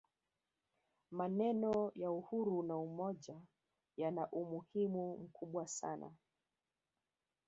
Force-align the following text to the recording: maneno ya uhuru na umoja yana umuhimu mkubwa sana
maneno 1.11 1.91
ya 1.95 2.11
uhuru 2.11 2.63
na 2.63 2.77
umoja 2.77 3.35
yana 3.97 4.23
umuhimu 4.29 5.17
mkubwa 5.23 5.67
sana 5.67 6.11